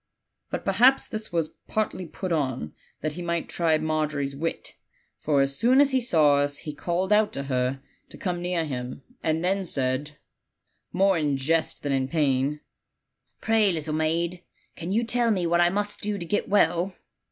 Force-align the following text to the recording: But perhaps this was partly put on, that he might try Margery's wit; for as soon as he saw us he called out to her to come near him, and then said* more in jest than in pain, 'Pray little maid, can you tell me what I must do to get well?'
But 0.49 0.65
perhaps 0.65 1.07
this 1.07 1.31
was 1.31 1.53
partly 1.67 2.07
put 2.07 2.31
on, 2.31 2.73
that 3.01 3.11
he 3.11 3.21
might 3.21 3.47
try 3.47 3.77
Margery's 3.77 4.35
wit; 4.35 4.73
for 5.19 5.41
as 5.41 5.55
soon 5.55 5.79
as 5.79 5.91
he 5.91 6.01
saw 6.01 6.37
us 6.37 6.57
he 6.57 6.73
called 6.73 7.13
out 7.13 7.31
to 7.33 7.43
her 7.43 7.83
to 8.09 8.17
come 8.17 8.41
near 8.41 8.65
him, 8.65 9.03
and 9.21 9.45
then 9.45 9.63
said* 9.63 10.17
more 10.91 11.19
in 11.19 11.37
jest 11.37 11.83
than 11.83 11.91
in 11.91 12.07
pain, 12.07 12.61
'Pray 13.41 13.71
little 13.71 13.93
maid, 13.93 14.43
can 14.75 14.91
you 14.91 15.03
tell 15.03 15.29
me 15.29 15.45
what 15.45 15.61
I 15.61 15.69
must 15.69 16.01
do 16.01 16.17
to 16.17 16.25
get 16.25 16.49
well?' 16.49 16.95